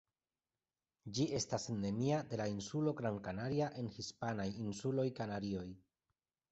[1.17, 5.71] Ĝi estas endemia de la insulo Gran Canaria en hispanaj insuloj Kanarioj.